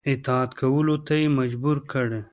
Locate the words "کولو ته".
0.59-1.13